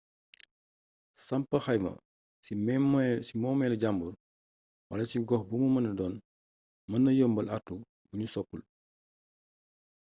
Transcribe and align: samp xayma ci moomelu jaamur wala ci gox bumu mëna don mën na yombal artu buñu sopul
samp 1.25 1.49
xayma 1.65 1.91
ci 3.25 3.33
moomelu 3.41 3.75
jaamur 3.81 4.13
wala 4.89 5.03
ci 5.11 5.17
gox 5.29 5.41
bumu 5.49 5.67
mëna 5.73 5.91
don 5.99 6.13
mën 6.89 7.01
na 7.03 7.11
yombal 7.19 7.47
artu 7.55 7.75
buñu 8.09 8.27
sopul 8.33 8.61